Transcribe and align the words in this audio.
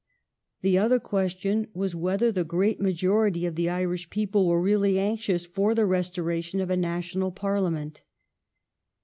The 0.61 0.79
other 0.79 0.99
question 0.99 1.67
was 1.75 1.93
whether 1.93 2.31
the 2.31 2.43
great 2.43 2.81
majority 2.81 3.45
of 3.45 3.53
the 3.53 3.69
Irish 3.69 4.09
people 4.09 4.47
were 4.47 4.59
really 4.59 4.97
anxious 4.97 5.45
for 5.45 5.75
the 5.75 5.85
restoration 5.85 6.59
of 6.59 6.71
a 6.71 6.75
National 6.75 7.31
Parliament. 7.31 8.01